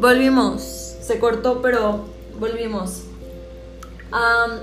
[0.00, 0.62] Volvimos.
[0.62, 2.04] Se cortó, pero
[2.38, 3.02] volvimos.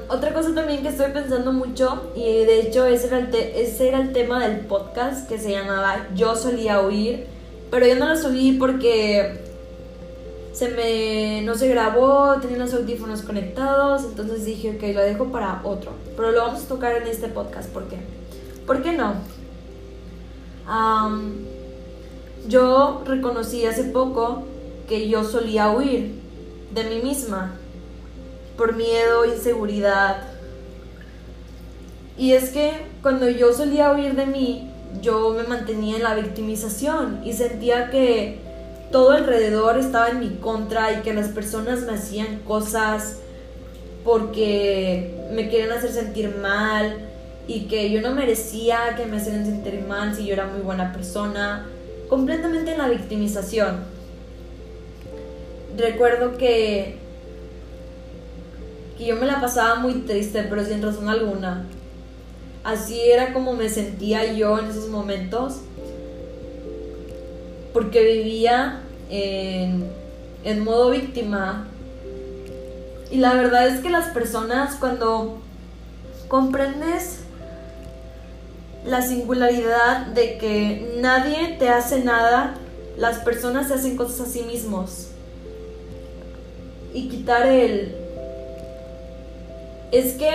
[0.07, 3.99] otra cosa también que estoy pensando mucho, y de hecho ese era, el ese era
[3.99, 7.27] el tema del podcast que se llamaba Yo solía oír,
[7.69, 9.41] pero yo no lo subí porque
[10.53, 15.61] se me no se grabó, tenía los audífonos conectados, entonces dije, ok, lo dejo para
[15.63, 15.91] otro.
[16.15, 17.97] Pero lo vamos a tocar en este podcast, ¿por qué?
[18.65, 19.15] ¿Por qué no?
[22.47, 24.43] Yo reconocí hace poco
[24.87, 26.19] que yo solía huir
[26.73, 27.55] de mí misma
[28.57, 30.23] por miedo, inseguridad.
[32.17, 37.21] Y es que cuando yo solía huir de mí, yo me mantenía en la victimización
[37.25, 38.39] y sentía que
[38.91, 43.17] todo alrededor estaba en mi contra y que las personas me hacían cosas
[44.05, 47.04] porque me querían hacer sentir mal
[47.47, 50.91] y que yo no merecía que me hicieran sentir mal si yo era muy buena
[50.91, 51.67] persona.
[52.09, 53.83] Completamente en la victimización.
[55.77, 56.97] Recuerdo que,
[58.97, 61.65] que yo me la pasaba muy triste, pero sin razón alguna.
[62.63, 65.61] Así era como me sentía yo en esos momentos
[67.73, 69.91] porque vivía en,
[70.45, 71.67] en modo víctima.
[73.11, 75.39] Y la verdad es que las personas cuando
[76.27, 77.24] comprendes
[78.85, 82.55] la singularidad de que nadie te hace nada,
[82.97, 85.07] las personas se hacen cosas a sí mismos.
[86.93, 87.95] Y quitar el...
[89.91, 90.31] Es que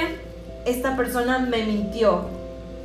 [0.66, 2.24] esta persona me mintió.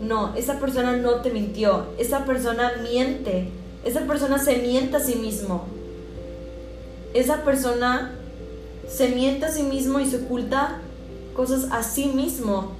[0.01, 1.87] No, esa persona no te mintió.
[1.97, 3.49] Esa persona miente
[3.85, 5.65] esa persona se miente a sí mismo.
[7.13, 8.15] Esa persona
[8.89, 10.81] se miente a sí mismo y se oculta
[11.35, 12.71] cosas a sí mismo.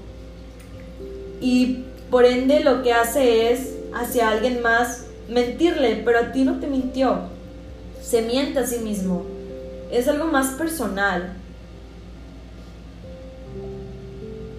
[1.40, 6.60] Y por ende lo que hace es hacia alguien más mentirle, pero a ti no
[6.60, 7.20] te mintió.
[8.02, 9.24] Se miente a sí mismo.
[9.90, 11.34] Es algo más personal.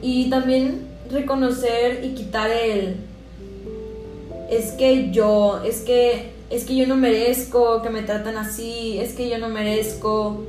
[0.01, 2.97] Y también reconocer y quitar el
[4.49, 9.13] es que yo, es que es que yo no merezco que me traten así, es
[9.13, 10.45] que yo no merezco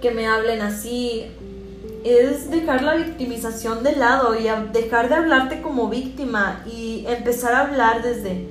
[0.00, 1.26] que me hablen así.
[2.04, 7.60] Es dejar la victimización de lado y dejar de hablarte como víctima y empezar a
[7.60, 8.48] hablar desde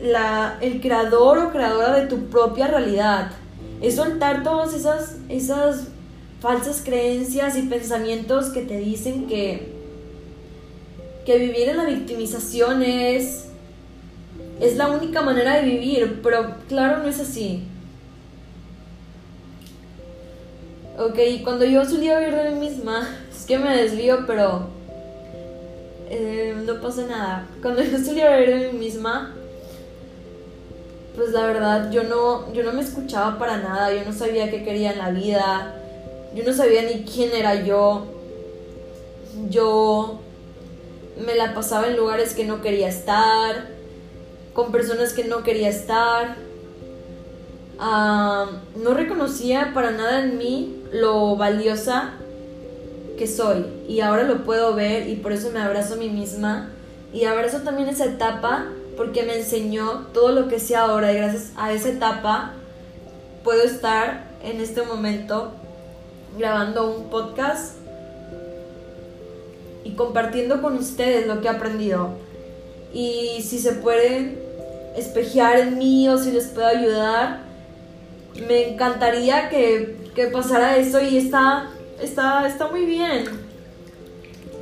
[0.00, 3.32] la, el creador o creadora de tu propia realidad.
[3.80, 5.88] Es soltar todas esas, esas
[6.40, 9.72] falsas creencias y pensamientos que te dicen que,
[11.26, 13.46] que vivir en la victimización es
[14.62, 17.64] es la única manera de vivir, pero claro, no es así.
[20.98, 24.68] Ok, cuando yo solía vivir de mí misma, es que me desvío, pero
[26.10, 27.48] eh, no pasa nada.
[27.62, 29.34] Cuando yo solía vivir de mí misma,
[31.16, 34.64] pues la verdad, yo no, yo no me escuchaba para nada, yo no sabía qué
[34.64, 35.74] quería en la vida,
[36.34, 38.06] yo no sabía ni quién era yo.
[39.48, 40.20] Yo
[41.24, 43.68] me la pasaba en lugares que no quería estar
[44.52, 46.36] con personas que no quería estar.
[47.78, 52.12] no reconocía para nada en mí lo valiosa
[53.18, 56.70] que soy y ahora lo puedo ver y por eso me abrazo a mí misma
[57.12, 58.66] y abrazo también esa etapa
[58.96, 62.52] porque me enseñó todo lo que sé ahora y gracias a esa etapa
[63.42, 65.52] puedo estar en este momento
[66.36, 67.76] grabando un podcast
[69.84, 72.10] y compartiendo con ustedes lo que he aprendido.
[72.92, 74.38] Y si se pueden
[74.96, 77.40] espejear en mí o si les puedo ayudar,
[78.46, 83.24] me encantaría que, que pasara eso y está, está, está muy bien.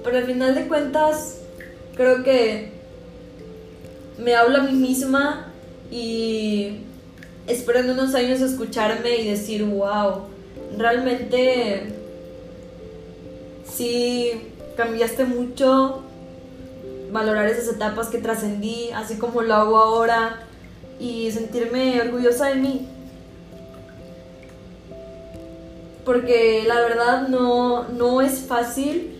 [0.04, 1.40] Pero al final de cuentas,
[1.96, 2.72] creo que
[4.18, 5.52] me hablo a mí misma
[5.90, 6.78] y
[7.46, 10.22] espero en unos años escucharme y decir, wow,
[10.76, 11.94] realmente
[13.70, 14.32] sí
[14.76, 16.02] cambiaste mucho,
[17.10, 20.40] valorar esas etapas que trascendí, así como lo hago ahora,
[20.98, 22.88] y sentirme orgullosa de mí.
[26.10, 29.16] Porque la verdad no, no es fácil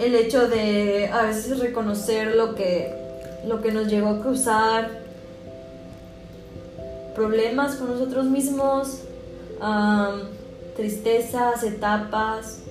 [0.00, 2.92] el hecho de a veces reconocer lo que,
[3.46, 4.90] lo que nos llegó a causar
[7.14, 9.02] problemas con nosotros mismos,
[10.74, 12.62] tristezas, etapas.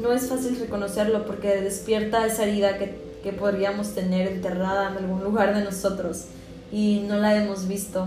[0.00, 5.24] No es fácil reconocerlo porque despierta esa herida que que podríamos tener enterrada en algún
[5.24, 6.26] lugar de nosotros
[6.70, 8.06] y no la hemos visto.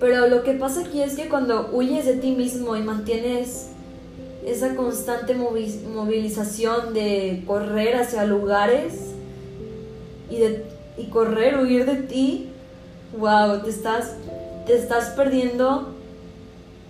[0.00, 3.68] Pero lo que pasa aquí es que cuando huyes de ti mismo y mantienes
[4.46, 8.94] esa constante movilización de correr hacia lugares
[10.30, 12.48] y, correr, huir de ti,
[13.18, 14.14] wow, te estás,
[14.66, 15.94] te estás perdiendo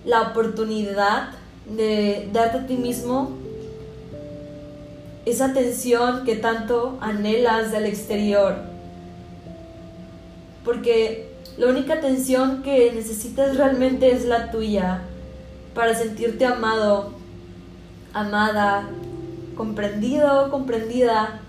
[0.05, 1.31] la oportunidad
[1.67, 3.33] de darte a ti mismo
[5.27, 8.55] esa atención que tanto anhelas del exterior.
[10.65, 15.03] Porque la única atención que necesitas realmente es la tuya
[15.75, 17.13] para sentirte amado,
[18.13, 18.89] amada,
[19.57, 21.41] comprendido, comprendida.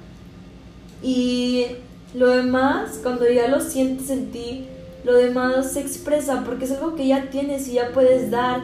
[1.02, 1.68] Y
[2.14, 4.68] lo demás, cuando ya lo sientes en ti,
[5.04, 8.62] lo demás se expresa porque es algo que ya tienes y ya puedes dar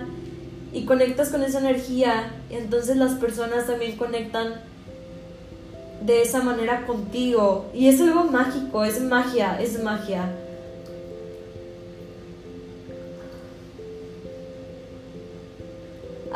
[0.74, 2.32] y conectas con esa energía.
[2.50, 4.56] Y entonces las personas también conectan
[6.06, 7.68] de esa manera contigo.
[7.74, 10.30] Y es algo mágico, es magia, es magia.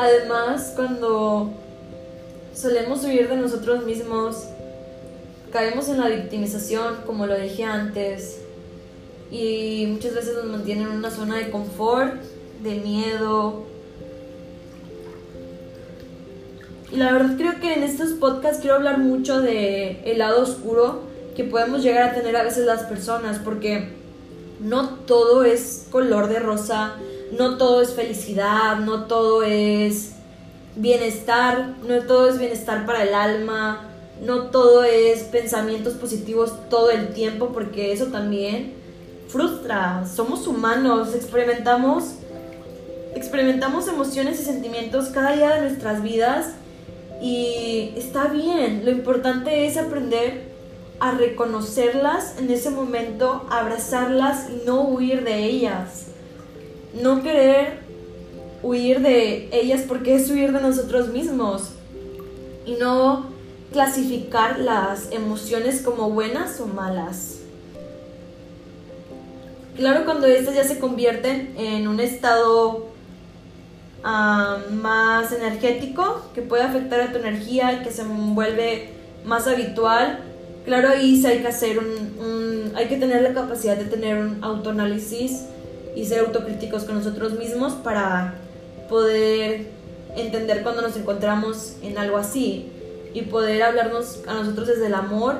[0.01, 1.51] Además, cuando
[2.55, 4.47] solemos huir de nosotros mismos,
[5.51, 8.39] caemos en la victimización, como lo dije antes,
[9.29, 12.15] y muchas veces nos mantienen en una zona de confort,
[12.63, 13.61] de miedo.
[16.91, 21.01] Y la verdad creo que en estos podcasts quiero hablar mucho de el lado oscuro
[21.35, 23.89] que podemos llegar a tener a veces las personas, porque
[24.59, 26.95] no todo es color de rosa,
[27.31, 30.11] no todo es felicidad, no todo es
[30.75, 33.89] bienestar, no todo es bienestar para el alma,
[34.21, 38.73] no todo es pensamientos positivos todo el tiempo, porque eso también
[39.29, 40.05] frustra.
[40.05, 42.15] Somos humanos, experimentamos
[43.15, 46.51] experimentamos emociones y sentimientos cada día de nuestras vidas
[47.21, 48.83] y está bien.
[48.85, 50.49] Lo importante es aprender
[50.99, 56.10] a reconocerlas en ese momento, abrazarlas y no huir de ellas
[56.99, 57.79] no querer
[58.63, 61.71] huir de ellas porque es huir de nosotros mismos
[62.65, 63.25] y no
[63.71, 67.39] clasificar las emociones como buenas o malas.
[69.75, 72.87] Claro, cuando estas ya se convierten en un estado
[74.03, 78.89] ah, más energético que puede afectar a tu energía y que se vuelve
[79.23, 80.19] más habitual,
[80.65, 84.43] claro, ahí sí hay que hacer un hay que tener la capacidad de tener un
[84.43, 85.43] autoanálisis
[85.95, 88.35] y ser autocríticos con nosotros mismos para
[88.89, 89.67] poder
[90.15, 92.71] entender cuando nos encontramos en algo así
[93.13, 95.39] y poder hablarnos a nosotros desde el amor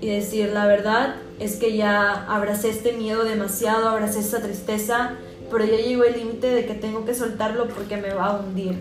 [0.00, 5.12] y decir la verdad es que ya abracé este miedo demasiado, abracé esta tristeza,
[5.50, 8.76] pero ya llegó el límite de que tengo que soltarlo porque me va a hundir.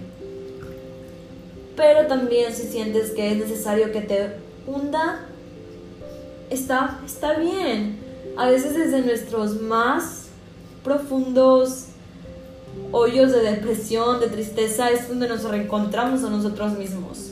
[1.75, 4.31] Pero también si sientes que es necesario que te
[4.67, 5.25] hunda,
[6.49, 7.97] está, está bien.
[8.37, 10.18] A veces desde nuestros más
[10.83, 11.85] profundos
[12.91, 17.31] hoyos de depresión, de tristeza, es donde nos reencontramos a nosotros mismos.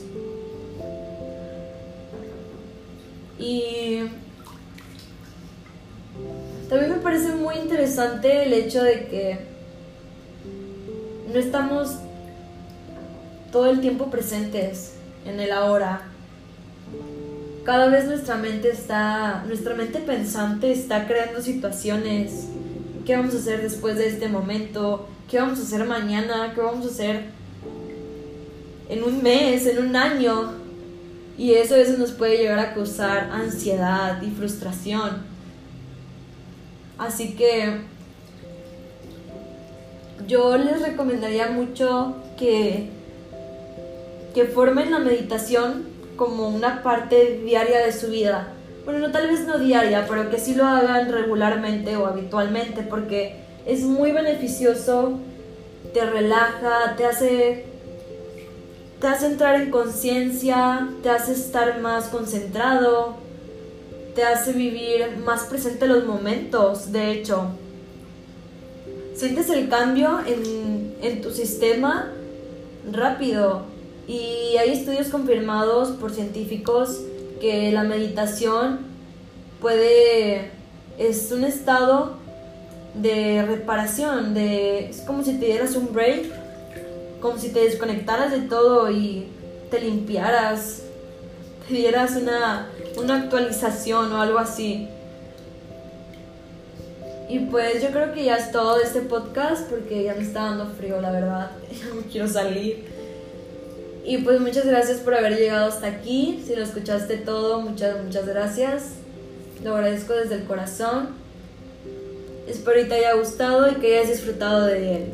[3.38, 4.00] Y
[6.68, 9.38] también me parece muy interesante el hecho de que
[11.32, 11.96] no estamos
[13.52, 16.02] todo el tiempo presentes en el ahora.
[17.64, 22.48] Cada vez nuestra mente está, nuestra mente pensante está creando situaciones
[23.08, 26.84] qué vamos a hacer después de este momento, qué vamos a hacer mañana, qué vamos
[26.84, 27.24] a hacer
[28.90, 30.52] en un mes, en un año.
[31.38, 35.22] Y eso a veces nos puede llegar a causar ansiedad y frustración.
[36.98, 37.80] Así que
[40.26, 42.90] yo les recomendaría mucho que,
[44.34, 45.86] que formen la meditación
[46.16, 48.52] como una parte diaria de su vida
[48.88, 53.36] bueno, no, tal vez no diaria, pero que sí lo hagan regularmente o habitualmente, porque
[53.66, 55.18] es muy beneficioso,
[55.92, 57.66] te relaja, te hace,
[58.98, 63.16] te hace entrar en conciencia, te hace estar más concentrado,
[64.14, 67.42] te hace vivir más presente los momentos, de hecho.
[69.14, 72.10] Sientes el cambio en, en tu sistema
[72.90, 73.64] rápido
[74.06, 77.02] y hay estudios confirmados por científicos
[77.40, 78.80] que la meditación
[79.60, 80.50] puede,
[80.98, 82.16] es un estado
[82.94, 86.26] de reparación, de, es como si te dieras un break,
[87.20, 89.28] como si te desconectaras de todo y
[89.70, 90.82] te limpiaras,
[91.66, 94.88] te dieras una, una actualización o algo así.
[97.28, 100.44] Y pues yo creo que ya es todo de este podcast porque ya me está
[100.44, 101.50] dando frío, la verdad.
[101.70, 102.97] Ya no quiero salir.
[104.08, 106.42] Y pues muchas gracias por haber llegado hasta aquí.
[106.46, 108.84] Si lo escuchaste todo, muchas, muchas gracias.
[109.62, 111.10] Lo agradezco desde el corazón.
[112.46, 115.04] Espero que te haya gustado y que hayas disfrutado de él.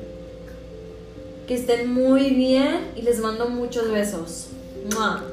[1.49, 4.47] Que estén muy bien y les mando muchos besos.
[4.95, 5.25] ¡Mua!